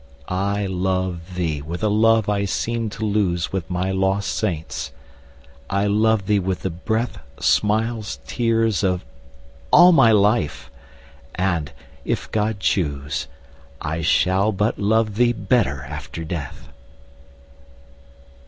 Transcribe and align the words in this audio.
I 0.29 0.65
love 0.65 1.35
thee 1.35 1.61
with 1.61 1.83
a 1.83 1.87
love 1.87 2.27
I 2.27 2.45
seemed 2.45 2.91
to 2.93 3.05
lose 3.05 3.53
With 3.53 3.69
my 3.69 3.91
lost 3.91 4.31
saints, 4.31 4.91
I 5.69 5.85
love 5.85 6.25
thee 6.25 6.39
with 6.39 6.61
the 6.61 6.71
breath, 6.71 7.19
Smiles, 7.39 8.17
tears, 8.25 8.83
of 8.83 9.05
all 9.69 9.91
my 9.91 10.11
life! 10.11 10.71
and, 11.35 11.71
if 12.03 12.31
God 12.31 12.59
choose, 12.59 13.27
I 13.79 14.01
shall 14.01 14.51
but 14.51 14.79
love 14.79 15.17
thee 15.17 15.33
better 15.33 15.83
after 15.87 16.23
death. 16.23 16.69